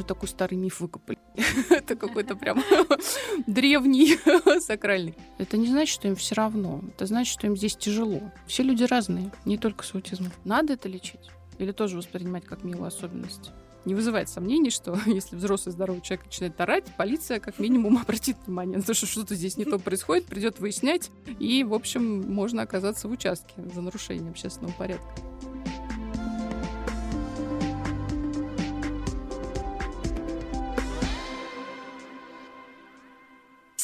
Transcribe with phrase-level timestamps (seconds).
[0.00, 1.18] же вы такой старый миф выкопали?
[1.70, 2.62] Это какой-то прям
[3.46, 4.18] древний,
[4.60, 5.14] сакральный.
[5.38, 6.80] Это не значит, что им все равно.
[6.88, 8.20] Это значит, что им здесь тяжело.
[8.46, 10.32] Все люди разные, не только с аутизмом.
[10.44, 11.30] Надо это лечить?
[11.58, 13.52] Или тоже воспринимать как милую особенность?
[13.86, 18.76] не вызывает сомнений, что если взрослый здоровый человек начинает орать, полиция как минимум обратит внимание
[18.76, 23.08] на то, что что-то здесь не то происходит, придет выяснять, и, в общем, можно оказаться
[23.08, 25.08] в участке за нарушение общественного порядка.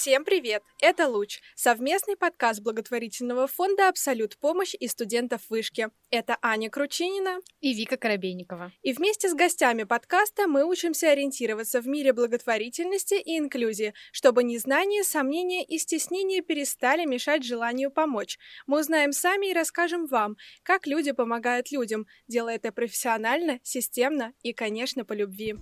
[0.07, 0.63] Всем привет!
[0.81, 5.89] Это «Луч»— совместный подкаст благотворительного фонда «Абсолют помощь» и студентов вышки.
[6.11, 8.71] Это Аня Кручинина и Вика Коробейникова.
[8.85, 15.03] И вместе с гостями подкаста мы учимся ориентироваться в мире благотворительности и инклюзии, чтобы незнание,
[15.03, 18.39] сомнения и стеснение перестали мешать желанию помочь.
[18.69, 24.53] Мы узнаем сами и расскажем вам, как люди помогают людям, делая это профессионально, системно и,
[24.53, 25.57] конечно, по любви.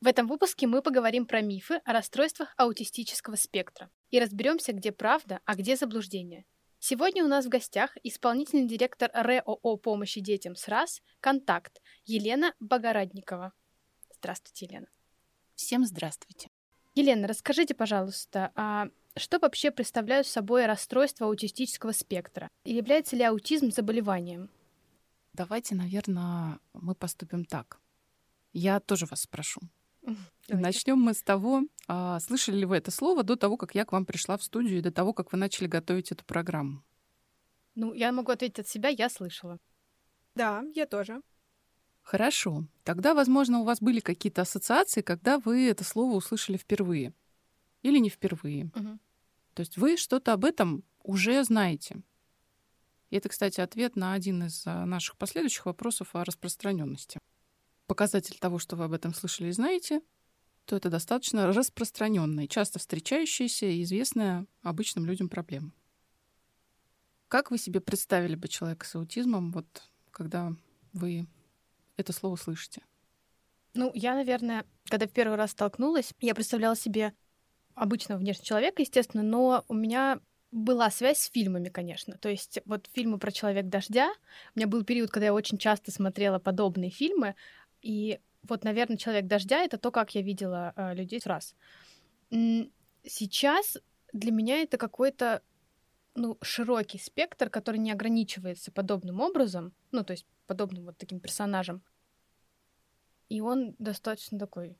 [0.00, 5.40] В этом выпуске мы поговорим про мифы о расстройствах аутистического спектра и разберемся, где правда,
[5.44, 6.44] а где заблуждение.
[6.78, 13.52] Сегодня у нас в гостях исполнительный директор РЭОО помощи детям СРАС «Контакт» Елена Богородникова.
[14.14, 14.86] Здравствуйте, Елена.
[15.56, 16.48] Всем здравствуйте.
[16.94, 22.48] Елена, расскажите, пожалуйста, а что вообще представляют собой расстройства аутистического спектра?
[22.62, 24.48] И является ли аутизм заболеванием?
[25.32, 27.80] Давайте, наверное, мы поступим так.
[28.52, 29.60] Я тоже вас спрошу.
[30.48, 33.92] Начнем мы с того, а, слышали ли вы это слово до того, как я к
[33.92, 36.82] вам пришла в студию и до того, как вы начали готовить эту программу?
[37.74, 39.58] Ну, я могу ответить от себя, я слышала.
[40.34, 41.20] Да, я тоже.
[42.02, 42.64] Хорошо.
[42.84, 47.12] Тогда, возможно, у вас были какие-то ассоциации, когда вы это слово услышали впервые.
[47.82, 48.70] Или не впервые.
[48.74, 48.98] Угу.
[49.54, 52.00] То есть вы что-то об этом уже знаете.
[53.10, 57.20] И это, кстати, ответ на один из а, наших последующих вопросов о распространенности
[57.88, 60.00] показатель того, что вы об этом слышали и знаете,
[60.66, 65.72] то это достаточно распространенная, часто встречающаяся и известная обычным людям проблема.
[67.26, 69.66] Как вы себе представили бы человека с аутизмом, вот
[70.12, 70.52] когда
[70.92, 71.26] вы
[71.96, 72.82] это слово слышите?
[73.74, 77.14] Ну, я, наверное, когда в первый раз столкнулась, я представляла себе
[77.74, 80.20] обычного внешнего человека, естественно, но у меня
[80.50, 82.16] была связь с фильмами, конечно.
[82.18, 84.10] То есть вот фильмы про «Человек дождя».
[84.54, 87.34] У меня был период, когда я очень часто смотрела подобные фильмы,
[87.82, 91.54] и вот, наверное, человек дождя это то, как я видела э, людей раз.
[92.30, 93.78] Сейчас
[94.12, 95.42] для меня это какой-то
[96.14, 101.82] ну, широкий спектр, который не ограничивается подобным образом, ну, то есть подобным вот таким персонажем.
[103.28, 104.76] И он достаточно такой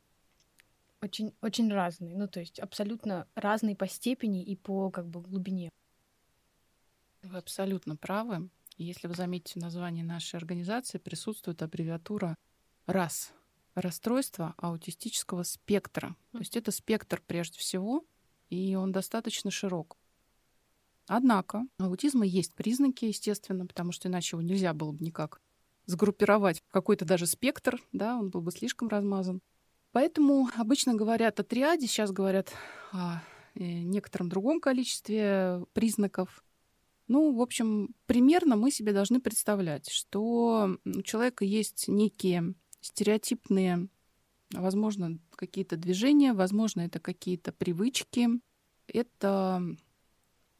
[1.00, 5.70] очень, очень разный, ну, то есть абсолютно разный по степени и по как бы глубине.
[7.22, 8.48] Вы абсолютно правы.
[8.76, 12.36] Если вы заметите название нашей организации, присутствует аббревиатура
[12.88, 13.32] раз
[13.74, 16.16] расстройство аутистического спектра.
[16.32, 18.04] То есть это спектр прежде всего,
[18.50, 19.96] и он достаточно широк.
[21.06, 25.40] Однако аутизма есть признаки, естественно, потому что иначе его нельзя было бы никак
[25.86, 29.40] сгруппировать в какой-то даже спектр, да, он был бы слишком размазан.
[29.92, 32.52] Поэтому обычно говорят о триаде, сейчас говорят
[32.92, 33.22] о
[33.54, 36.44] э, некотором другом количестве признаков.
[37.06, 43.88] Ну, в общем, примерно мы себе должны представлять, что у человека есть некие стереотипные,
[44.52, 48.28] возможно, какие-то движения, возможно, это какие-то привычки.
[48.86, 49.62] Это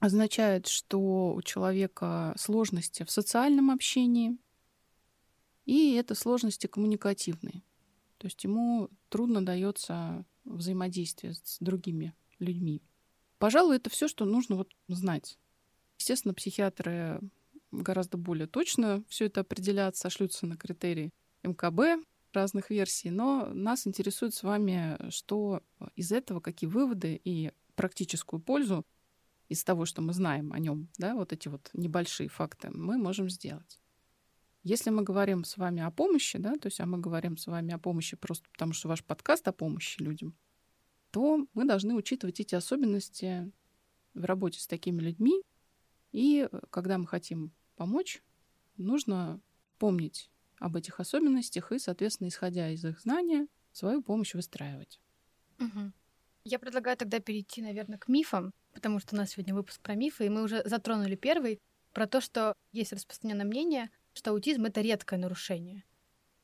[0.01, 4.37] означает, что у человека сложности в социальном общении,
[5.65, 7.63] и это сложности коммуникативные.
[8.19, 12.83] То есть ему трудно дается взаимодействие с другими людьми.
[13.39, 15.39] Пожалуй, это все, что нужно вот знать.
[15.99, 17.21] Естественно, психиатры
[17.71, 21.13] гораздо более точно все это определят, сошлются на критерии
[21.49, 25.63] МКБ, разных версий, но нас интересует с вами, что
[25.97, 28.85] из этого, какие выводы и практическую пользу
[29.49, 33.31] из того, что мы знаем о нем, да, вот эти вот небольшие факты, мы можем
[33.31, 33.81] сделать.
[34.63, 37.73] Если мы говорим с вами о помощи, да, то есть а мы говорим с вами
[37.73, 40.37] о помощи просто потому, что ваш подкаст о помощи людям,
[41.11, 43.51] то мы должны учитывать эти особенности
[44.13, 45.41] в работе с такими людьми.
[46.13, 48.23] И когда мы хотим помочь,
[48.77, 49.41] нужно
[49.79, 50.31] помнить
[50.61, 55.01] об этих особенностях и, соответственно, исходя из их знания, свою помощь выстраивать.
[55.61, 55.93] Угу.
[56.45, 60.27] Я предлагаю тогда перейти, наверное, к мифам, потому что у нас сегодня выпуск про мифы,
[60.27, 61.61] и мы уже затронули первый,
[61.93, 65.85] про то, что есть распространенное мнение, что аутизм— это редкое нарушение.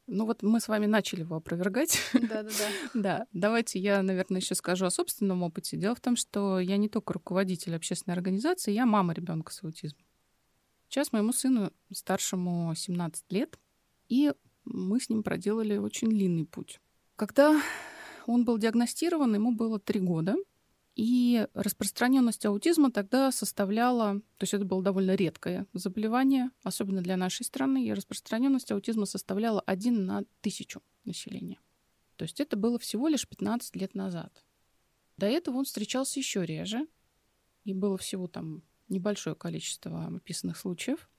[0.06, 1.99] Ну вот мы с вами начали его опровергать.
[2.12, 2.69] Да-да-да.
[2.94, 5.76] Да, давайте я, наверное, еще скажу о собственном опыте.
[5.76, 10.05] Дело в том, что я не только руководитель общественной организации, я мама ребенка с аутизмом.
[10.88, 13.58] Сейчас моему сыну старшему 17 лет,
[14.14, 14.32] и
[14.64, 16.81] мы с ним проделали очень длинный путь.
[17.16, 17.61] Когда
[18.26, 20.37] он был диагностирован, ему было три года,
[20.94, 27.44] и распространенность аутизма тогда составляла, то есть это было довольно редкое заболевание, особенно для нашей
[27.44, 31.58] страны, и распространенность аутизма составляла один на тысячу населения.
[32.14, 34.44] То есть это было всего лишь 15 лет назад.
[35.17, 36.87] До этого он встречался еще реже,
[37.64, 41.10] и было всего там небольшое количество описанных случаев.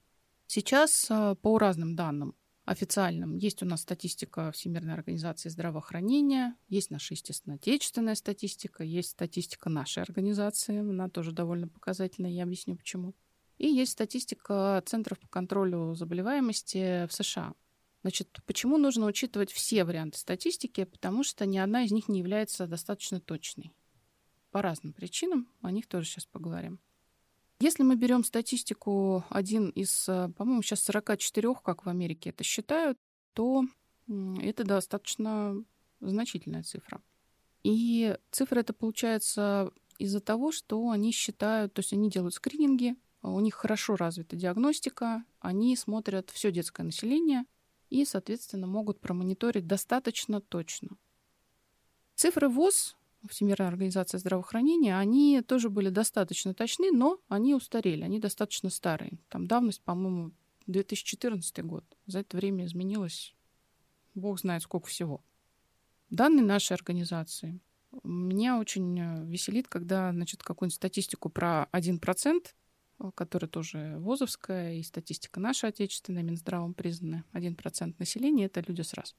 [0.47, 7.13] Сейчас а, по разным данным официальным есть у нас статистика Всемирной организации здравоохранения, есть наша,
[7.13, 13.13] естественно, отечественная статистика, есть статистика нашей организации, она тоже довольно показательная, я объясню почему.
[13.57, 17.53] И есть статистика Центров по контролю заболеваемости в США.
[18.01, 20.83] Значит, почему нужно учитывать все варианты статистики?
[20.83, 23.71] Потому что ни одна из них не является достаточно точной.
[24.51, 26.79] По разным причинам, о них тоже сейчас поговорим.
[27.59, 32.97] Если мы берем статистику один из, э, по-моему, сейчас 44, как в Америке это считают,
[33.33, 33.63] то
[34.07, 35.63] это достаточно
[35.99, 37.01] значительная цифра.
[37.63, 43.39] И цифра это получается из-за того, что они считают, то есть они делают скрининги, у
[43.39, 47.45] них хорошо развита диагностика, они смотрят все детское население
[47.89, 50.89] и, соответственно, могут промониторить достаточно точно.
[52.13, 52.95] Цифры ВОЗ
[53.29, 59.19] Всемирная организация здравоохранения, они тоже были достаточно точны, но они устарели, они достаточно старые.
[59.29, 60.31] Там давность, по-моему,
[60.67, 61.85] 2014 год.
[62.05, 63.35] За это время изменилось
[64.15, 65.23] бог знает сколько всего.
[66.09, 67.59] Данные нашей организации
[68.03, 72.45] меня очень э, веселит, когда значит, какую-нибудь статистику про 1%,
[72.99, 78.93] э, которая тоже ВОЗовская, и статистика наша отечественная, Минздравом признана, 1% населения— это люди с
[78.93, 79.15] раз.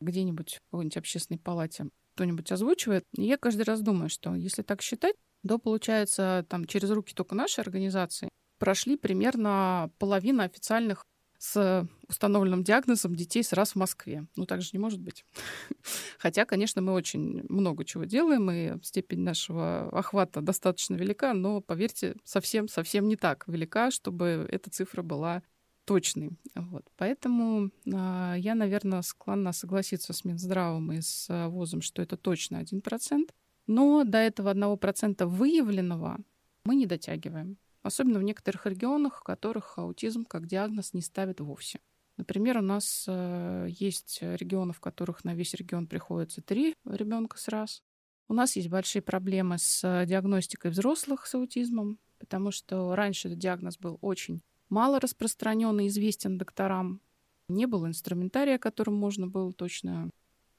[0.00, 3.04] Где-нибудь в какой-нибудь общественной палате кто-нибудь озвучивает.
[3.16, 5.16] И я каждый раз думаю, что если так считать,
[5.46, 8.28] то получается там через руки только нашей организации
[8.58, 11.04] прошли примерно половина официальных
[11.38, 14.26] с установленным диагнозом детей с раз в Москве.
[14.36, 15.26] Ну, так же не может быть.
[16.18, 22.16] Хотя, конечно, мы очень много чего делаем, и степень нашего охвата достаточно велика, но, поверьте,
[22.24, 25.42] совсем-совсем не так велика, чтобы эта цифра была
[25.84, 26.30] точный.
[26.54, 26.84] Вот.
[26.96, 32.62] Поэтому э, я, наверное, склонна согласиться с Минздравом и с э, ВОЗом, что это точно
[32.62, 33.30] 1%.
[33.66, 36.18] Но до этого 1% выявленного
[36.64, 37.58] мы не дотягиваем.
[37.82, 41.80] Особенно в некоторых регионах, в которых аутизм как диагноз не ставят вовсе.
[42.16, 47.48] Например, у нас э, есть регионы, в которых на весь регион приходится три ребенка с
[47.48, 47.82] раз.
[48.28, 53.76] У нас есть большие проблемы с диагностикой взрослых с аутизмом, потому что раньше этот диагноз
[53.76, 54.42] был очень
[54.74, 57.00] мало распространен и известен докторам.
[57.48, 60.10] Не было инструментария, которым можно было точно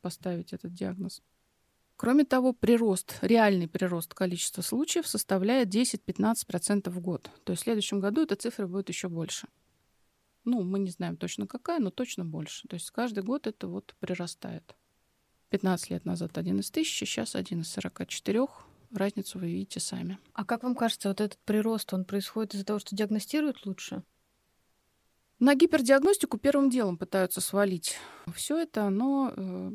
[0.01, 1.21] поставить этот диагноз.
[1.97, 7.29] Кроме того, прирост, реальный прирост количества случаев составляет 10-15% в год.
[7.43, 9.47] То есть в следующем году эта цифра будет еще больше.
[10.45, 12.67] Ну, мы не знаем точно какая, но точно больше.
[12.69, 14.75] То есть каждый год это вот прирастает.
[15.49, 18.47] 15 лет назад один из тысячи, сейчас один из 44.
[18.95, 20.17] Разницу вы видите сами.
[20.33, 24.03] А как вам кажется, вот этот прирост, он происходит из-за того, что диагностируют лучше?
[25.39, 27.97] На гипердиагностику первым делом пытаются свалить
[28.33, 29.71] все это, но э,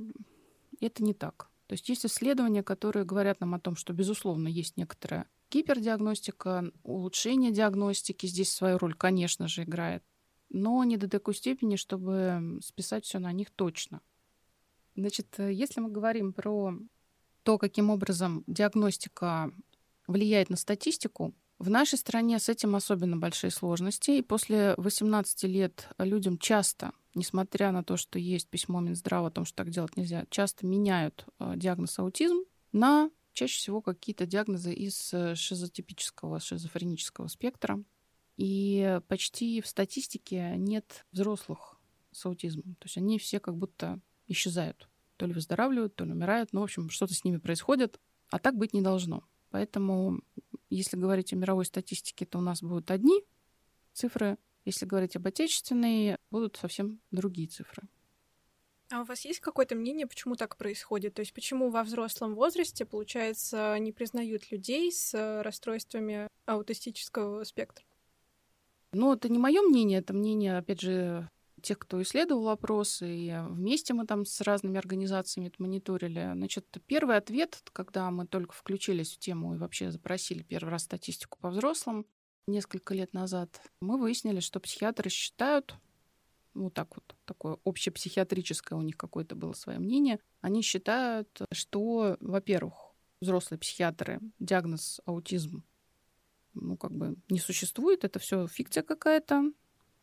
[0.81, 1.51] это не так.
[1.67, 7.53] То есть есть исследования, которые говорят нам о том, что, безусловно, есть некоторая гипердиагностика, улучшение
[7.53, 10.03] диагностики здесь свою роль, конечно же, играет,
[10.49, 14.01] но не до такой степени, чтобы списать все на них точно.
[14.97, 16.75] Значит, э, если мы говорим про
[17.43, 19.53] то, каким образом диагностика
[20.07, 24.13] влияет на статистику, в нашей стране с этим особенно большие сложности.
[24.13, 29.45] И после 18 лет людям часто, несмотря на то, что есть письмо Минздрава о том,
[29.45, 35.13] что так делать нельзя, часто меняют э, диагноз аутизм на чаще всего какие-то диагнозы из
[35.13, 37.83] э, шизотипического, шизофренического спектра.
[38.39, 41.79] И почти в статистике нет взрослых
[42.11, 42.75] с аутизмом.
[42.77, 44.90] То есть они все как будто исчезают
[45.21, 46.55] то ли выздоравливают, то ли умирают.
[46.55, 48.01] Ну, в общем, что-то с ними происходит,
[48.31, 49.23] а так быть не должно.
[49.51, 50.23] Поэтому,
[50.71, 53.23] если говорить о мировой статистике, то у нас будут одни
[53.93, 54.39] цифры.
[54.65, 57.83] Если говорить об отечественной, будут совсем другие цифры.
[58.91, 61.13] А у вас есть какое-то мнение, почему так происходит?
[61.13, 67.85] То есть почему во взрослом возрасте, получается, не признают людей с расстройствами аутистического спектра?
[68.93, 71.29] Ну, это не мое мнение, это мнение, опять же,
[71.63, 76.31] тех, кто исследовал вопрос, и вместе мы там с разными организациями это мониторили.
[76.35, 81.39] Значит, первый ответ, когда мы только включились в тему и вообще запросили первый раз статистику
[81.41, 82.07] по взрослым
[82.47, 85.77] несколько лет назад, мы выяснили, что психиатры считают,
[86.55, 92.75] вот так вот, такое общепсихиатрическое у них какое-то было свое мнение, они считают, что, во-первых,
[93.21, 95.65] взрослые психиатры диагноз аутизм
[96.55, 99.53] ну, как бы не существует, это все фикция какая-то,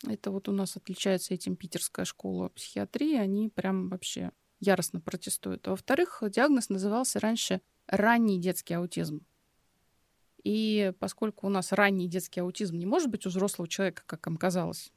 [0.06, 3.16] Это вот у нас отличается этим питерская школа психиатрии.
[3.16, 5.68] Они прям вообще яростно протестуют.
[5.68, 9.25] А во-вторых, диагноз назывался раньше ранний детский аутизм.
[10.44, 14.38] И поскольку у нас ранний детский аутизм не может быть у взрослого человека, как им
[14.38, 14.94] казалось,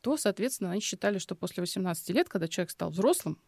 [0.00, 3.40] то, соответственно, они считали, что после 18 лет, когда человек стал взрослым,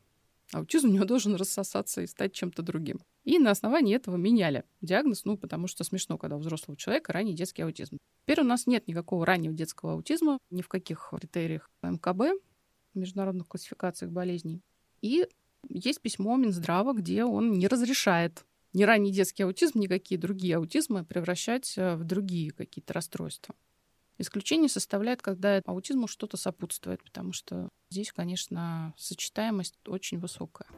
[0.52, 3.00] аутизм у него должен рассосаться и стать чем-то другим.
[3.24, 7.34] И на основании этого меняли диагноз, ну, потому что смешно, когда у взрослого человека ранний
[7.34, 7.98] детский аутизм.
[8.22, 12.40] Теперь у нас нет никакого раннего детского аутизма ни в каких критериях МКБ,
[12.94, 14.60] международных классификациях болезней.
[15.00, 15.26] И
[15.68, 21.74] есть письмо Минздрава, где он не разрешает ни ранний детский аутизм, никакие другие аутизмы превращать
[21.76, 23.54] э, в другие какие-то расстройства.
[24.18, 30.68] Исключение составляет, когда аутизму что-то сопутствует, потому что здесь, конечно, сочетаемость очень высокая.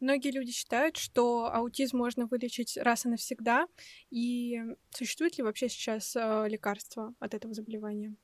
[0.00, 3.66] Многие люди считают, что аутизм можно вылечить раз и навсегда.
[4.08, 4.58] И
[4.88, 8.16] существует ли вообще сейчас э, лекарство от этого заболевания?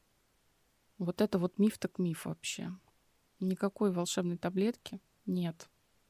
[0.96, 2.72] Вот это вот миф так миф вообще.
[3.40, 5.68] Никакой волшебной таблетки нет.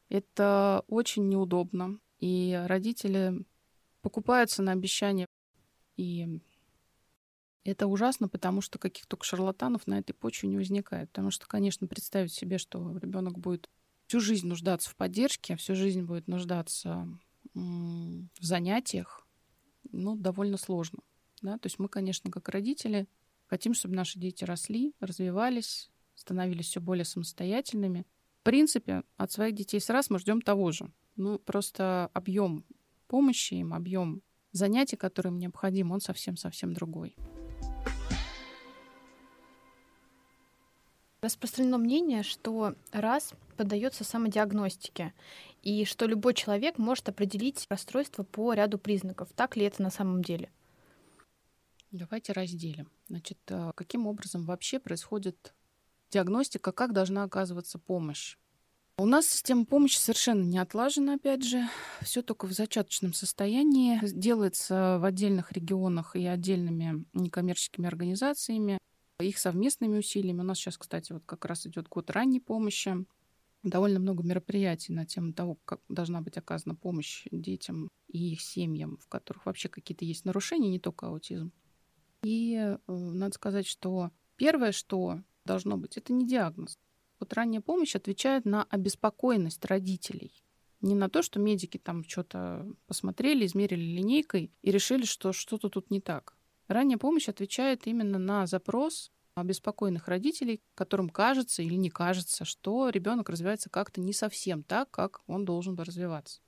[0.08, 1.98] Это очень неудобно.
[2.20, 3.44] И родители
[4.06, 5.26] покупаются на обещания.
[5.96, 6.40] И
[7.64, 11.10] это ужасно, потому что каких только шарлатанов на этой почве не возникает.
[11.10, 13.68] Потому что, конечно, представить себе, что ребенок будет
[14.06, 17.08] всю жизнь нуждаться в поддержке, всю жизнь будет нуждаться
[17.52, 19.26] в занятиях,
[19.90, 21.00] ну, довольно сложно.
[21.42, 21.58] Да?
[21.58, 23.08] То есть мы, конечно, как родители,
[23.46, 28.06] хотим, чтобы наши дети росли, развивались, становились все более самостоятельными.
[28.42, 30.92] В принципе, от своих детей сразу мы ждем того же.
[31.16, 32.64] Ну, просто объем
[33.06, 34.22] помощи им, объем
[34.52, 37.16] занятий, которые им необходим, он совсем-совсем другой.
[41.22, 45.14] Распространено мнение, что раз поддается самодиагностике,
[45.62, 49.30] и что любой человек может определить расстройство по ряду признаков.
[49.34, 50.52] Так ли это на самом деле?
[51.90, 52.90] Давайте разделим.
[53.08, 55.54] Значит, э, каким образом вообще происходит
[56.10, 58.36] диагностика, как должна оказываться помощь?
[58.98, 61.68] У нас система помощи совершенно не отлажена, опять же.
[62.00, 64.00] Все только в зачаточном состоянии.
[64.02, 68.78] Делается в отдельных регионах и отдельными некоммерческими организациями
[69.20, 70.40] их совместными усилиями.
[70.40, 73.06] У нас сейчас, кстати, вот как раз идет год ранней помощи.
[73.62, 78.98] Довольно много мероприятий на тему того, как должна быть оказана помощь детям и их семьям,
[78.98, 81.52] в которых вообще какие-то есть нарушения, не только аутизм.
[82.22, 86.78] И э, надо сказать, что первое, что должно быть, это не диагноз.
[87.20, 90.44] Вот ранняя помощь отвечает на обеспокоенность родителей.
[90.80, 95.90] Не на то, что медики там что-то посмотрели, измерили линейкой и решили, что что-то тут
[95.90, 96.36] не так.
[96.68, 103.28] Ранняя помощь отвечает именно на запрос обеспокоенных родителей, которым кажется или не кажется, что ребенок
[103.28, 106.40] развивается как-то не совсем так, как он должен бы развиваться.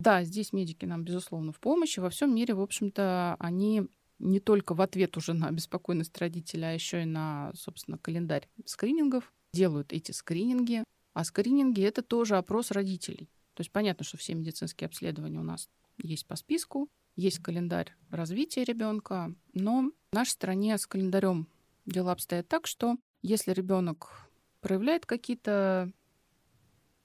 [0.00, 2.00] Да, здесь медики нам, безусловно, в помощи.
[2.00, 6.72] Во всем мире, в общем-то, они не только в ответ уже на беспокойность родителя, а
[6.72, 10.84] еще и на, собственно, календарь скринингов делают эти скрининги.
[11.12, 13.28] А скрининги— это тоже опрос родителей.
[13.54, 18.64] То есть понятно, что все медицинские обследования у нас есть по списку, есть календарь развития
[18.64, 21.48] ребенка, но в нашей стране с календарем
[21.84, 24.30] дела обстоят так, что если ребенок
[24.60, 25.92] проявляет какие-то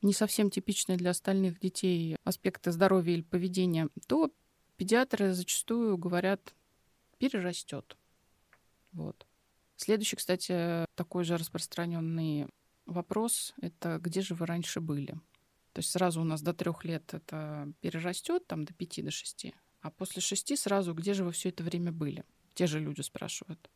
[0.01, 4.31] не совсем типичные для остальных детей аспекты здоровья или поведения, то
[4.77, 6.53] педиатры зачастую говорят
[7.17, 7.97] перерастет.
[8.91, 9.25] Вот.
[9.75, 12.48] Следующий, кстати, такой же распространенный
[12.86, 15.13] вопрос— это где же вы раньше были?
[15.74, 19.53] То есть сразу у нас до трех лет это перерастет, там до пяти, до шести.
[19.82, 22.24] А после шести сразу, где же вы все это время были?
[22.53, 23.70] Те же люди спрашивают,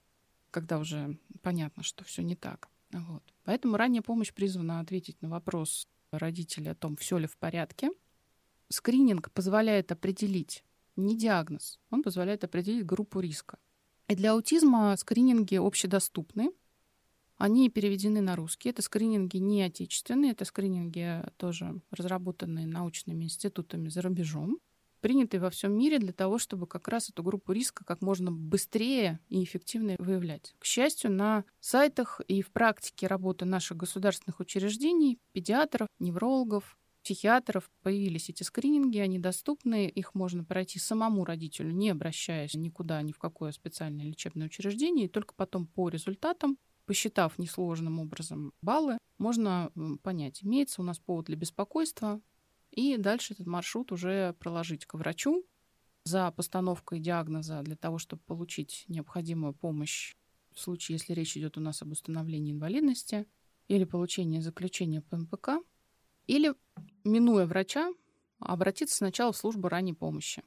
[0.50, 2.70] когда уже понятно, что все не так.
[2.92, 3.24] Вот.
[3.44, 7.92] Поэтому ранняя помощь призвана ответить на вопрос родителей о том, все ли в порядке.
[8.70, 10.64] Скрининг позволяет определить
[10.96, 13.58] не диагноз, он позволяет определить группу риска.
[14.10, 16.52] И для аутизма скрининги общедоступны,
[17.38, 18.70] они переведены на русский.
[18.70, 24.60] Это скрининги не отечественные, это скрининги тоже разработанные научными институтами за рубежом
[25.00, 29.20] принятый во всем мире для того, чтобы как раз эту группу риска как можно быстрее
[29.30, 30.56] и эффективнее выявлять.
[30.60, 38.30] К счастью, на сайтах и в практике работы наших государственных учреждений, педиатров, неврологов, психиатров появились
[38.30, 43.52] эти скрининги, они доступны, их можно пройти самому родителю, не обращаясь никуда, ни в какое
[43.52, 46.58] специальное лечебное учреждение, и только потом по результатам
[46.90, 52.20] посчитав несложным образом баллы, можно понять, имеется у нас повод для беспокойства,
[52.72, 55.46] и дальше этот маршрут уже проложить к врачу
[56.04, 60.16] за постановкой диагноза для того, чтобы получить необходимую помощь
[60.52, 63.28] в случае, если речь идет у нас об установлении инвалидности
[63.68, 65.50] или получении заключения по МПК,
[66.26, 66.54] или,
[67.04, 67.92] минуя врача,
[68.40, 70.44] обратиться сначала в службу ранней помощи.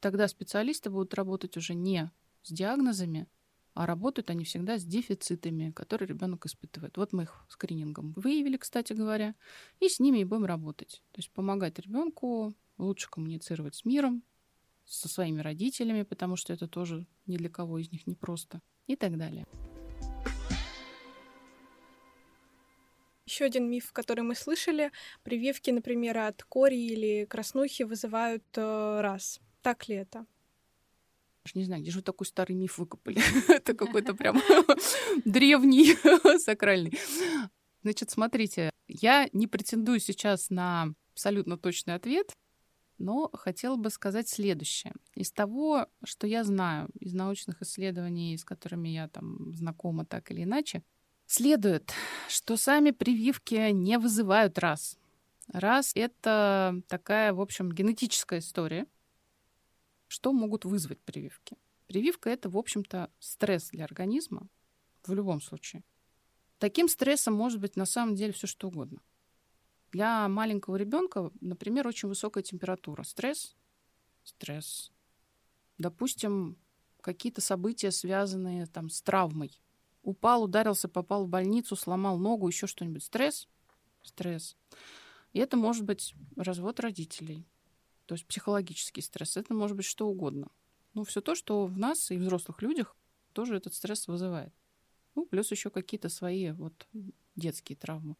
[0.00, 2.10] тогда специалисты будут работать уже не
[2.42, 3.26] с диагнозами,
[3.72, 6.96] а работают они всегда с дефицитами, которые ребенок испытывает.
[6.98, 9.34] Вот мы их скринингом выявили, кстати говоря,
[9.80, 11.02] и с ними и будем работать.
[11.12, 14.22] То есть помогать ребенку лучше коммуницировать с миром,
[14.84, 18.96] со своими родителями, потому что это тоже ни для кого из них не просто, и
[18.96, 19.46] так далее.
[23.26, 29.40] Еще один миф, который мы слышали, прививки, например, от кори или краснухи вызывают э, раз.
[29.62, 30.26] Так ли это?
[31.54, 33.20] Не знаю, где же вы такой старый миф выкопали?
[33.48, 34.40] Это какой-то прям
[35.24, 35.94] древний,
[36.38, 36.98] сакральный.
[37.82, 42.32] Значит, смотрите, я не претендую сейчас на абсолютно точный ответ,
[42.98, 44.94] но хотела бы сказать следующее.
[45.14, 50.44] Из того, что я знаю, из научных исследований, с которыми я там знакома так или
[50.44, 50.82] иначе,
[51.26, 51.92] следует,
[52.28, 54.98] что сами прививки не вызывают раз.
[55.48, 58.86] Раз— это такая, в общем, генетическая история,
[60.08, 61.56] что могут вызвать прививки?
[61.86, 64.48] Прививка— это, в общем-то, стресс для организма
[65.04, 65.82] в любом случае.
[66.58, 69.00] Таким стрессом может быть на самом деле все что угодно.
[69.92, 73.02] Для маленького ребенка, например, очень высокая температура.
[73.02, 73.54] Стресс?
[74.24, 74.90] Стресс.
[75.78, 76.56] Допустим,
[77.00, 79.60] какие-то события, связанные там, с травмой.
[80.04, 83.02] Упал, ударился, попал в больницу, сломал ногу, еще что-нибудь.
[83.02, 83.48] Стресс?
[84.02, 84.56] Стресс.
[85.32, 87.46] И это может быть развод родителей,
[88.04, 89.38] то есть психологический стресс.
[89.38, 90.48] Это может быть что угодно.
[90.92, 92.96] Ну, все то, что в нас и взрослых людях
[93.32, 94.54] тоже этот стресс вызывает.
[95.14, 96.86] Ну, плюс еще какие-то свои вот
[97.34, 98.16] детские травмы.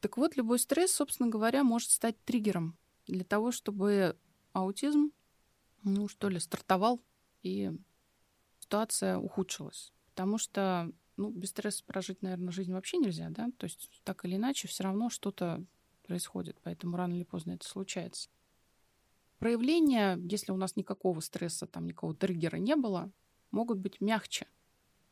[0.00, 2.76] Так вот, любой стресс, собственно говоря, может стать триггером
[3.06, 4.18] для того, чтобы
[4.52, 5.12] аутизм,
[5.84, 7.00] ну, что ли, стартовал
[7.42, 7.72] и
[8.58, 9.92] ситуация ухудшилась.
[10.18, 13.52] Потому что, ну, без стресса прожить, наверное, жизнь вообще нельзя, да?
[13.56, 15.64] То есть так или иначе все равно что-то
[16.02, 18.28] происходит, поэтому рано или поздно это случается.
[19.38, 23.12] Проявления, если у нас никакого стресса, там никакого триггера не было,
[23.52, 24.48] могут быть мягче.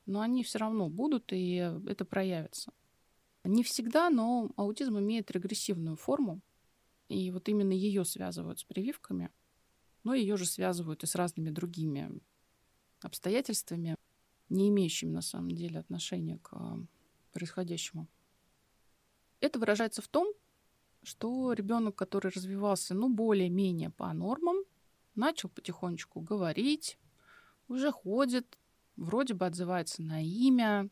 [0.06, 1.54] Но они все равно будут, и
[1.86, 2.72] это проявится.
[3.44, 6.40] Не всегда, но аутизм имеет регрессивную форму.
[7.08, 9.30] И вот именно ее связывают с прививками.
[10.02, 12.10] Но ее же связывают и с разными другими
[13.02, 13.94] обстоятельствами,
[14.48, 16.56] не имеющими на самом деле отношения к
[17.32, 18.08] происходящему.
[19.40, 20.32] Это выражается в том,
[21.02, 24.56] что ребенок, который развивался, ну, более-менее по нормам,
[25.14, 26.98] начал потихонечку говорить,
[27.68, 28.58] уже ходит,
[28.96, 30.88] вроде бы отзывается на имя.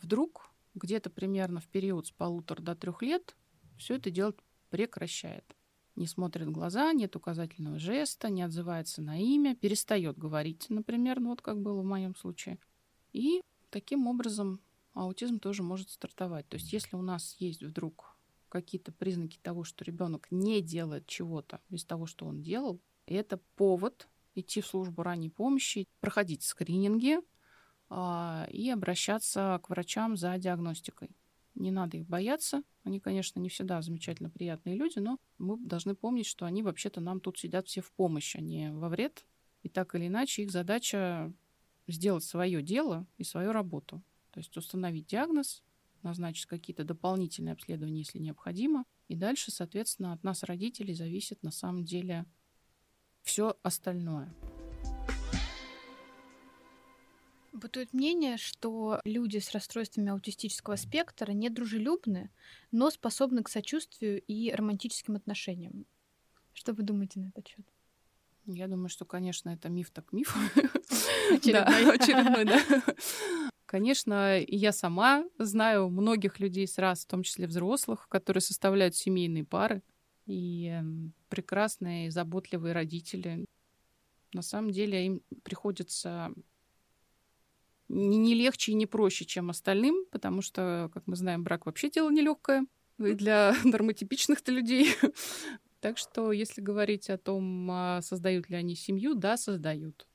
[0.00, 3.36] Вдруг где-то примерно в период с полутора до трех лет
[3.76, 4.36] все это делать
[4.70, 5.44] прекращает.
[5.96, 11.30] Не смотрит в глаза, нет указательного жеста, не отзывается на имя, перестает говорить, например, ну
[11.30, 12.58] вот как было в моем случае.
[13.14, 14.60] И таким образом
[14.92, 16.46] аутизм тоже может стартовать.
[16.48, 21.60] То есть если у нас есть вдруг какие-то признаки того, что ребенок не делает чего-то
[21.70, 27.18] из того, что он делал, это повод идти в службу ранней помощи, проходить скрининги
[27.88, 31.10] а, и обращаться к врачам за диагностикой.
[31.54, 32.62] Не надо их бояться.
[32.82, 37.20] Они, конечно, не всегда замечательно приятные люди, но мы должны помнить, что они вообще-то нам
[37.20, 39.24] тут сидят все в помощь, а не во вред.
[39.62, 41.32] И так или иначе их задача
[41.86, 44.02] сделать свое дело и свою работу.
[44.30, 45.62] То есть установить диагноз,
[46.02, 48.84] назначить какие-то дополнительные обследования, если необходимо.
[49.08, 52.26] И дальше, соответственно, от нас, родителей, зависит на самом деле
[53.22, 54.34] все остальное.
[57.52, 62.30] Бытует мнение, что люди с расстройствами аутистического спектра недружелюбны,
[62.72, 65.86] но способны к сочувствию и романтическим отношениям.
[66.52, 67.64] Что вы думаете на этот счет?
[68.46, 70.36] Я думаю, что, конечно, это миф так миф.
[71.36, 71.84] Очередной.
[71.84, 72.62] Да, очередной, да.
[73.66, 79.44] Конечно, и я сама знаю многих людей сразу, в том числе взрослых, которые составляют семейные
[79.44, 79.82] пары,
[80.26, 83.44] и эм, прекрасные, заботливые родители.
[84.32, 86.32] На самом деле им приходится
[87.88, 92.10] не, легче и не проще, чем остальным, потому что, как мы знаем, брак вообще дело
[92.10, 92.66] нелегкое
[92.98, 94.94] и для нормотипичных-то людей.
[95.80, 100.06] Так что, если говорить о том, а создают ли они семью, да, создают.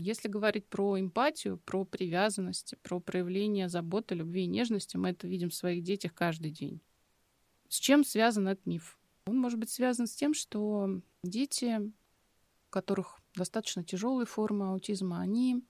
[0.00, 5.50] Если говорить про эмпатию, про привязанность, про проявление заботы, любви и нежности, мы это видим
[5.50, 6.80] в своих детях каждый день.
[7.68, 8.98] С чем связан этот миф?
[9.26, 15.62] Он может быть связан с тем, что дети, у которых достаточно тяжелые формы аутизма, они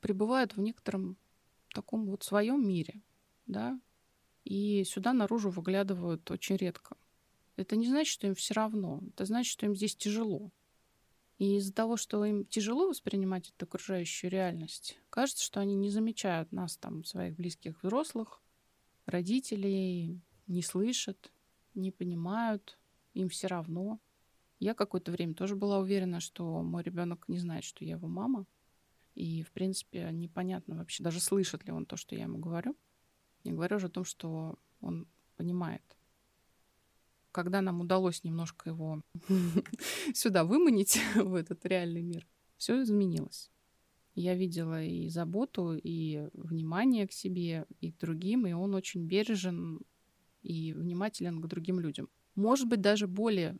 [0.00, 1.18] пребывают в некотором
[1.74, 3.02] таком вот своем мире,
[3.46, 3.78] да,
[4.44, 6.96] и сюда наружу выглядывают очень редко.
[7.56, 9.00] Это не значит, что им все равно.
[9.08, 10.50] Это значит, что им здесь тяжело.
[11.44, 16.52] И из-за того, что им тяжело воспринимать эту окружающую реальность, кажется, что они не замечают
[16.52, 18.40] нас, там, своих близких взрослых,
[19.04, 21.30] родителей, не слышат,
[21.74, 22.78] не понимают,
[23.12, 24.00] им все равно.
[24.58, 28.46] Я какое-то время тоже была уверена, что мой ребенок не знает, что я его мама.
[29.14, 32.74] И, в принципе, непонятно вообще, даже слышит ли он то, что я ему говорю.
[33.44, 35.82] Не говорю уже о том, что он понимает.
[37.34, 39.02] Когда нам удалось немножко его
[40.14, 43.50] сюда выманить, в этот реальный мир, все изменилось.
[44.14, 49.80] Я видела и заботу, и внимание к себе, и к другим, и он очень бережен
[50.42, 52.08] и внимателен к другим людям.
[52.36, 53.58] Может быть, даже более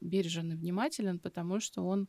[0.00, 2.06] бережен и внимателен, потому что он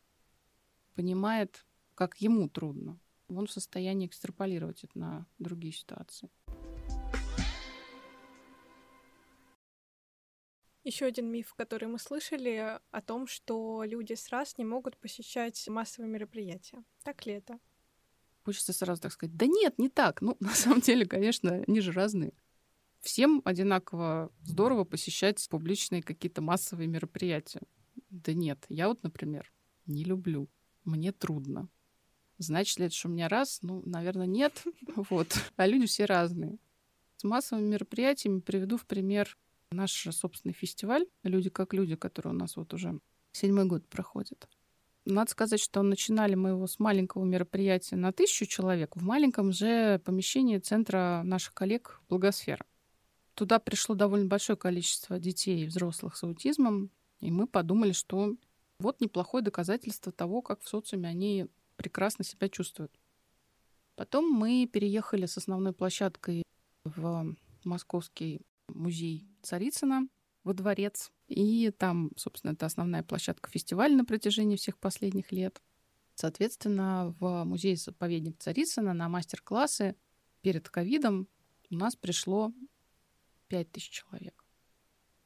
[0.94, 3.00] понимает, как ему трудно.
[3.26, 6.30] Он в состоянии экстраполировать это на другие ситуации.
[10.82, 15.68] Еще один миф, который мы слышали, о том, что люди с раз не могут посещать
[15.68, 16.82] массовые мероприятия.
[17.04, 17.58] Так ли это?
[18.44, 20.22] Хочется сразу так сказать, да нет, не так.
[20.22, 22.32] Ну, на самом деле, конечно, они же разные.
[23.00, 27.62] Всем одинаково здорово посещать публичные какие-то массовые мероприятия.
[28.08, 29.52] Да нет, я вот, например,
[29.86, 30.48] не люблю.
[30.84, 31.68] Мне трудно.
[32.38, 33.60] Значит ли это, что у меня раз?
[33.62, 34.64] Ну, наверное, нет.
[35.10, 35.38] Вот.
[35.56, 36.56] А люди все разные.
[37.16, 39.36] С массовыми мероприятиями приведу в пример
[39.70, 42.98] наш собственный фестиваль «Люди как люди», который у нас вот уже
[43.32, 44.48] седьмой год проходит.
[45.04, 49.98] Надо сказать, что начинали мы его с маленького мероприятия на тысячу человек в маленьком же
[50.04, 52.64] помещении центра наших коллег «Благосфера».
[53.34, 58.34] Туда пришло довольно большое количество детей и взрослых с аутизмом, и мы подумали, что
[58.78, 62.92] вот неплохое доказательство того, как в социуме они прекрасно себя чувствуют.
[63.94, 66.42] Потом мы переехали с основной площадкой
[66.84, 70.08] в Московский музей Царицына
[70.44, 71.12] во дворец.
[71.28, 75.60] И там, собственно, это основная площадка фестиваля на протяжении всех последних лет.
[76.14, 79.96] Соответственно, в музей-заповедник Царицына на мастер-классы
[80.42, 81.28] перед ковидом
[81.70, 82.52] у нас пришло
[83.48, 84.44] 5000 человек.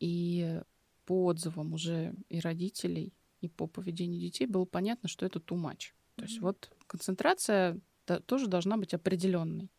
[0.01, 0.61] И
[1.05, 5.93] по отзывам уже и родителей, и по поведению детей было понятно, что это too much.
[6.17, 7.81] То есть вот концентрация
[8.27, 9.71] тоже должна быть определенной.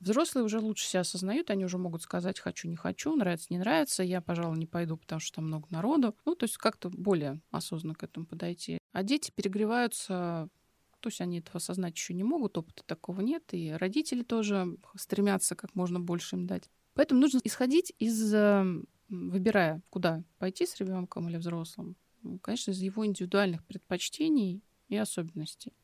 [0.00, 4.02] Взрослые уже лучше себя осознают, они уже могут сказать «хочу, не хочу», «нравится, не нравится»,
[4.02, 6.16] «я, пожалуй, не пойду, потому что там много народу».
[6.24, 8.78] Ну, то есть как-то более осознанно к этому подойти.
[8.92, 10.48] А дети перегреваются
[11.04, 15.54] то есть они этого осознать еще не могут, опыта такого нет, и родители тоже стремятся
[15.54, 16.70] как можно больше им дать.
[16.94, 22.80] Поэтому нужно исходить из, эм, выбирая, куда пойти с ребенком или взрослым, ну, конечно, из
[22.80, 25.74] его индивидуальных предпочтений и особенностей.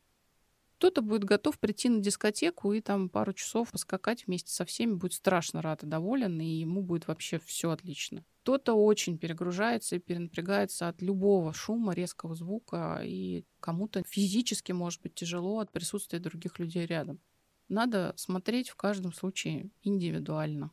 [0.80, 5.12] Кто-то будет готов прийти на дискотеку и там пару часов поскакать вместе со всеми, будет
[5.12, 8.24] страшно рад и доволен, и ему будет вообще все отлично.
[8.40, 15.14] Кто-то очень перегружается и перенапрягается от любого шума, резкого звука, и кому-то физически может быть
[15.14, 17.20] тяжело от присутствия других людей рядом.
[17.68, 20.70] Надо смотреть в каждом случае индивидуально.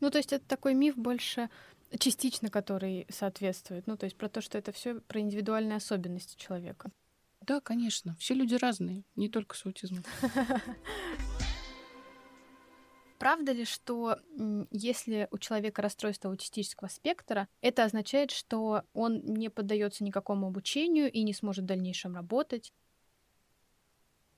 [0.00, 1.50] Ну, то есть это такой миф больше
[2.00, 3.86] частично, который соответствует.
[3.86, 6.90] Ну, то есть про то, что это все про индивидуальные особенности человека.
[7.46, 8.16] Да, конечно.
[8.18, 10.04] Все люди разные, не только с аутизмом.
[13.18, 14.18] Правда ли, что
[14.70, 21.22] если у человека расстройство аутистического спектра, это означает, что он не поддается никакому обучению и
[21.22, 22.72] не сможет в дальнейшем работать?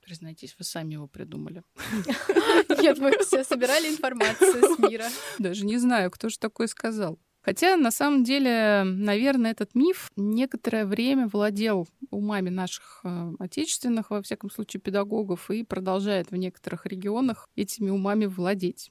[0.03, 1.65] Признайтесь, вы сами его придумали.
[2.81, 5.07] Нет, мы все собирали информацию с мира.
[5.39, 7.19] Даже не знаю, кто же такое сказал.
[7.41, 14.23] Хотя, на самом деле, наверное, этот миф некоторое время владел умами наших э, отечественных, во
[14.23, 18.91] всяком случае, педагогов и продолжает в некоторых регионах этими умами владеть.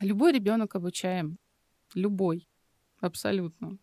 [0.00, 1.38] Любой ребенок обучаем.
[1.94, 2.46] Любой.
[3.00, 3.78] Абсолютно.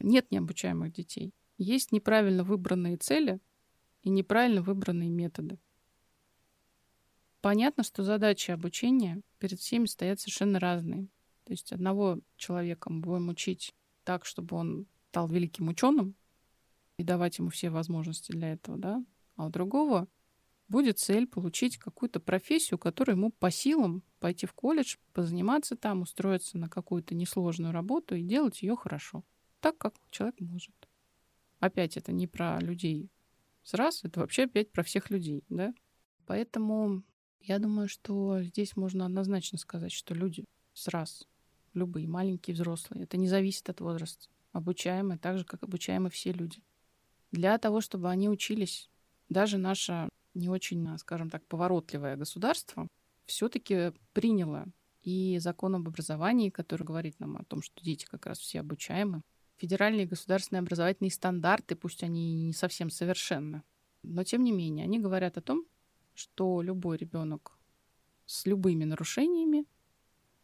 [0.00, 1.32] Нет необучаемых детей.
[1.56, 3.40] Есть неправильно выбранные цели
[4.02, 5.58] и неправильно выбранные методы.
[7.40, 11.08] Понятно, что задачи обучения перед всеми стоят совершенно разные.
[11.48, 16.14] То есть одного человека мы будем учить так, чтобы он стал великим ученым
[16.98, 19.02] и давать ему все возможности для этого, да,
[19.36, 20.08] а у другого
[20.68, 26.58] будет цель получить какую-то профессию, которая ему по силам пойти в колледж, позаниматься там, устроиться
[26.58, 29.24] на какую-то несложную работу и делать ее хорошо,
[29.60, 30.74] так как человек может.
[31.60, 33.08] Опять это не про людей
[33.62, 35.72] с раз, это вообще опять про всех людей, да.
[36.26, 37.04] Поэтому
[37.40, 41.26] я думаю, что здесь можно однозначно сказать, что люди с раз
[41.74, 43.04] любые, маленькие, взрослые.
[43.04, 44.28] Это не зависит от возраста.
[44.52, 46.62] Обучаемые так же, как обучаемы все люди.
[47.30, 48.88] Для того, чтобы они учились,
[49.28, 52.88] даже наше не очень, скажем так, поворотливое государство
[53.26, 54.66] все-таки приняло
[55.02, 59.22] и закон об образовании, который говорит нам о том, что дети как раз все обучаемы,
[59.56, 63.62] федеральные государственные образовательные стандарты, пусть они не совсем совершенны,
[64.02, 65.64] но тем не менее они говорят о том,
[66.14, 67.58] что любой ребенок
[68.26, 69.66] с любыми нарушениями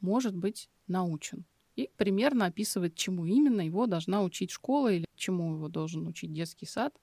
[0.04, 1.44] может быть научен.
[1.76, 6.66] и примерно описывает, чему именно его должна учить школа, или чему его должен учить детский
[6.66, 6.94] сад,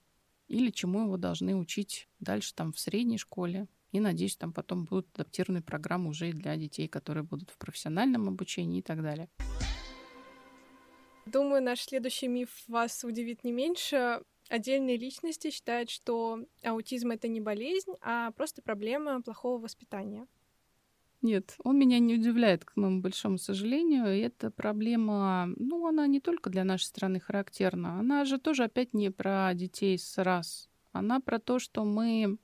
[0.47, 3.67] или чему его должны учить дальше там в средней школе.
[3.91, 8.29] И, надеюсь, там потом будут адаптированные программы уже и для детей, которые будут в профессиональном
[8.29, 9.27] обучении и так далее.
[11.25, 14.21] Думаю, наш следующий миф вас удивит не меньше.
[14.49, 20.27] Отдельные личности считают, что аутизм— это не болезнь, а просто проблема плохого воспитания.
[21.21, 24.05] Нет, он меня не удивляет, к моему большому сожалению.
[24.05, 27.99] Эта проблема, ну, она не только для нашей страны характерна.
[27.99, 30.69] Она же тоже опять не про детей с раз.
[30.93, 32.39] Она про то, что мы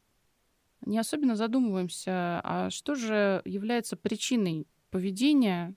[0.85, 5.75] не особенно задумываемся, а что же является причиной поведения,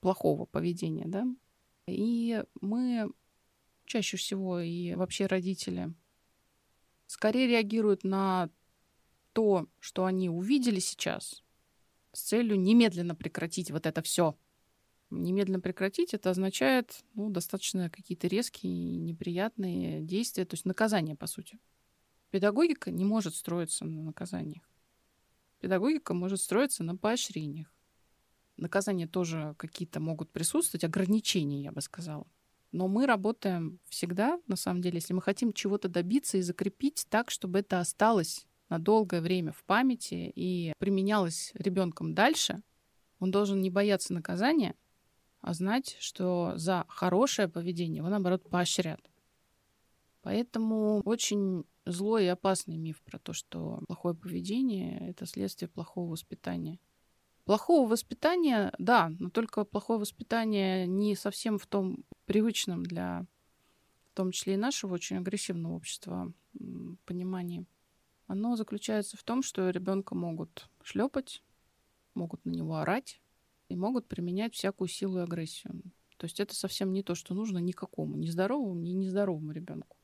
[0.00, 1.26] плохого поведения, да?
[1.86, 3.10] И мы
[3.86, 5.94] чаще всего и вообще родители
[7.06, 8.50] скорее реагируют на
[9.32, 11.41] то, что они увидели сейчас,
[12.12, 14.36] с целью немедленно прекратить вот это все.
[15.10, 21.26] Немедленно прекратить это означает ну, достаточно какие-то резкие и неприятные действия, то есть наказание, по
[21.26, 21.58] сути.
[22.30, 24.62] Педагогика не может строиться на наказаниях.
[25.60, 27.72] Педагогика может строиться на поощрениях.
[28.56, 32.26] Наказания тоже какие-то могут присутствовать, ограничения, я бы сказала.
[32.70, 37.30] Но мы работаем всегда, на самом деле, если мы хотим чего-то добиться и закрепить так,
[37.30, 42.62] чтобы это осталось на долгое время в памяти и применялось ребенком дальше,
[43.18, 44.74] он должен не бояться наказания,
[45.42, 49.00] а знать, что за хорошее поведение его, наоборот, поощрят.
[50.22, 56.78] Поэтому очень злой и опасный миф про то, что плохое поведение— это следствие плохого воспитания.
[57.44, 63.26] Плохого воспитания, да, но только плохое воспитание не совсем в том привычном для,
[64.12, 66.32] в том числе и нашего очень агрессивного общества
[67.04, 67.66] понимании.
[68.26, 71.42] Оно заключается в том, что ребенка могут шлепать,
[72.14, 73.20] могут на него орать
[73.68, 75.82] и могут применять всякую силу и агрессию.
[76.16, 79.96] То есть это совсем не то, что нужно никакому, ни здоровому, ни нездоровому ребенку.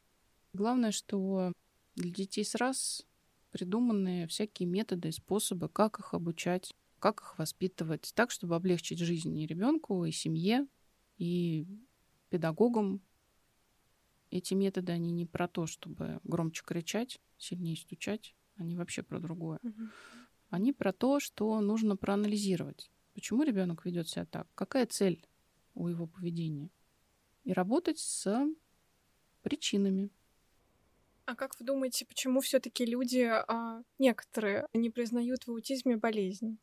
[0.52, 1.52] Главное, что
[1.94, 3.06] для детей с раз
[3.50, 9.36] придуманы всякие методы и способы, как их обучать, как их воспитывать, так, чтобы облегчить жизнь
[9.38, 10.66] и ребенку, и семье,
[11.16, 11.66] и
[12.30, 13.00] педагогам.
[14.30, 19.58] Эти методы, они не про то, чтобы громче кричать, сильнее стучать, они вообще про другое.
[19.62, 19.88] Угу.
[20.50, 25.26] Они про то, что нужно проанализировать, почему ребенок ведет себя так, какая цель
[25.74, 26.70] у его поведения,
[27.44, 28.46] и работать с
[29.42, 30.10] причинами.
[31.24, 36.58] А как вы думаете, почему все-таки люди, а, некоторые, не признают в аутизме болезнь?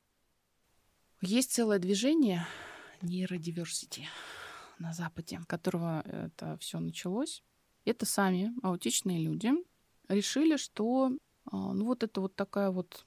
[1.21, 2.47] Есть целое движение
[3.01, 4.08] нейродиверсити
[4.80, 7.43] на Западе, которого это все началось.
[7.86, 9.52] Это сами аутичные люди
[10.08, 11.12] решили, что
[11.45, 13.06] а, ну вот это вот такая вот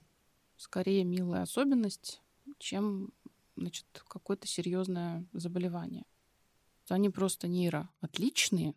[0.56, 2.20] скорее милая особенность,
[2.58, 3.12] чем
[3.56, 6.04] значит, какое-то серьезное заболевание.
[6.88, 8.74] Они просто нейро отличные,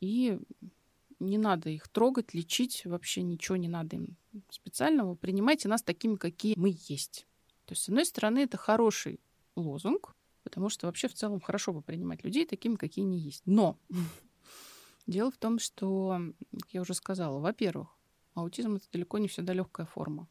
[0.00, 0.38] и
[1.20, 4.16] не надо их трогать, лечить, вообще ничего не надо им
[4.50, 5.14] специального.
[5.14, 7.26] Принимайте нас такими, какие мы есть.
[7.66, 9.20] То есть, с одной стороны, это хороший
[9.56, 13.42] лозунг, потому что вообще в целом хорошо бы принимать людей такими, какие они есть.
[13.46, 13.78] Но
[15.06, 16.20] дело в том, что,
[16.52, 17.88] как я уже сказала, во-первых,
[18.34, 20.28] аутизм это далеко не всегда легкая форма.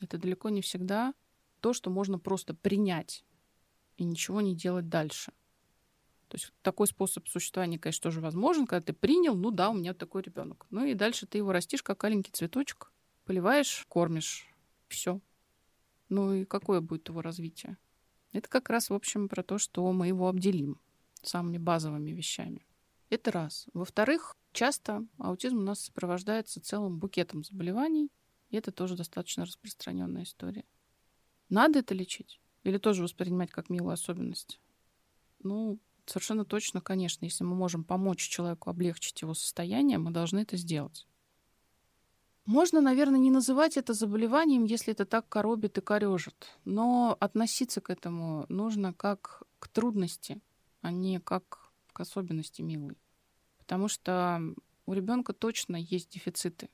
[0.00, 1.14] Это далеко не всегда
[1.60, 3.24] то, что можно просто принять
[3.96, 5.32] и ничего не делать дальше.
[6.28, 9.94] То есть такой способ существования, конечно, тоже возможен, когда ты принял, ну да, у меня
[9.94, 10.66] такой ребенок.
[10.70, 12.92] Ну и дальше ты его растишь, как аленький цветочек,
[13.24, 14.52] поливаешь, кормишь,
[14.88, 15.20] все.
[16.08, 17.78] Ну и какое будет его развитие?
[18.32, 20.80] Это как раз, в общем, про то, что мы его обделим
[21.22, 22.66] самыми базовыми вещами.
[23.08, 23.66] Это раз.
[23.72, 28.10] Во-вторых, часто аутизм у нас сопровождается целым букетом заболеваний,
[28.50, 30.64] и это тоже достаточно распространенная история.
[31.48, 32.40] Надо это лечить?
[32.64, 34.60] Или тоже воспринимать как милую особенность?
[35.38, 40.56] Ну, совершенно точно, конечно, если мы можем помочь человеку облегчить его состояние, мы должны это
[40.56, 41.06] сделать.
[42.44, 46.46] Можно, наверное, не называть это заболеванием, если это так коробит и корежит.
[46.64, 50.40] Но относиться к этому нужно как к трудности,
[50.80, 51.65] а не как
[51.96, 52.98] к особенности милой.
[53.56, 54.42] Потому что
[54.84, 56.68] у ребенка точно есть дефициты.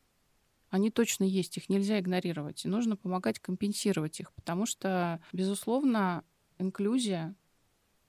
[0.68, 2.64] Они точно есть, их нельзя игнорировать.
[2.64, 6.24] И нужно помогать компенсировать их, потому что, безусловно,
[6.58, 7.36] инклюзия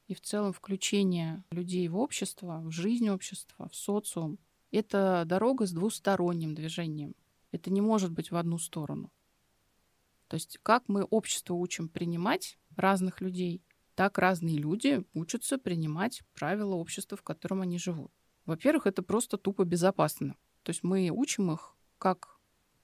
[0.07, 4.39] и в целом включение людей в общество, в жизнь общества, в социум—
[4.71, 7.13] это дорога с двусторонним движением.
[7.51, 9.11] Это не может быть в одну сторону.
[10.29, 13.61] То есть как мы общество учим принимать разных людей,
[13.95, 18.11] так разные люди учатся принимать правила общества, в котором они живут.
[18.45, 20.35] Во-первых, это просто тупо безопасно.
[20.63, 22.39] То есть мы учим их, как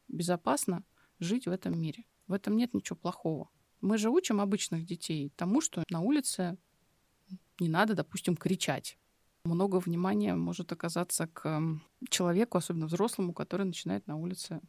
[0.08, 0.84] безопасно
[1.19, 2.06] жить в этом мире.
[2.28, 3.50] В этом нет ничего плохого.
[3.82, 6.58] Мы же учим обычных детей тому, что на улице
[7.60, 8.98] Не надо, допустим, кричать.
[9.43, 11.62] Много внимания может оказаться к
[12.10, 14.62] человеку, особенно взрослому, который начинает на улице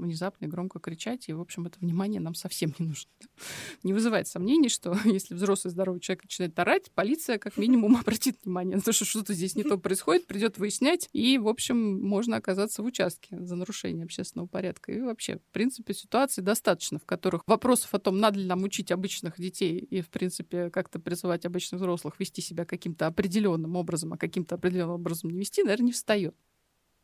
[0.00, 3.10] внезапно и громко кричать, и, в общем, это внимание нам совсем не нужно.
[3.82, 8.76] Не вызывает сомнений, что если взрослый здоровый человек начинает орать, полиция как минимум обратит внимание
[8.76, 12.82] на то, что что-то здесь не то происходит, придет выяснять, и, в общем, можно оказаться
[12.82, 14.92] в участке за нарушение общественного порядка.
[14.92, 18.90] И вообще, в принципе, ситуаций достаточно, в которых вопросов о том, надо ли нам учить
[18.90, 24.18] обычных детей и, в принципе, как-то призывать обычных взрослых вести себя каким-то определенным образом, а
[24.18, 26.34] каким-то определенным образом не вести, наверное, не встает.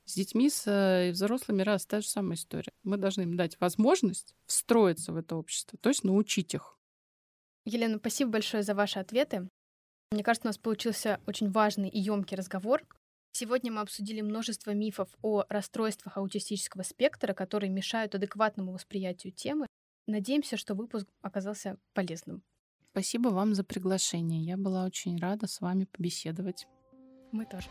[0.06, 2.72] С детьми с э, взрослыми раз та же самая история.
[2.82, 6.78] Мы должны им дать возможность встроиться в это общество, то есть научить их.
[7.64, 9.48] Елена, спасибо большое за ваши ответы.
[10.10, 12.82] Мне кажется, у нас получился очень важный и емкий разговор.
[13.32, 19.66] Сегодня мы обсудили множество мифов о расстройствах аутистического спектра, которые мешают адекватному восприятию темы.
[20.06, 22.42] Надеемся, что выпуск оказался полезным.
[22.92, 24.44] Спасибо вам за приглашение.
[24.44, 26.68] Я была очень рада с вами побеседовать.
[27.32, 27.68] Мы тоже.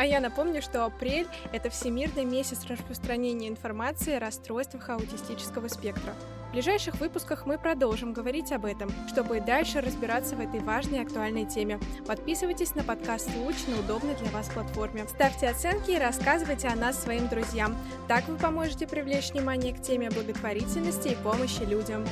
[0.00, 6.14] А я напомню, что апрель— это Всемирный месяц распространения информации о расстройствах аутистического спектра.
[6.48, 11.00] В ближайших выпусках мы продолжим говорить об этом, чтобы и дальше разбираться в этой важной
[11.00, 11.78] и актуальной теме.
[12.06, 15.06] Подписывайтесь на подкаст «Луч» на удобной для вас платформе.
[15.06, 17.76] Ставьте оценки и рассказывайте о нас своим друзьям.
[18.08, 22.06] Так вы поможете привлечь внимание к теме благотворительности и помощи людям.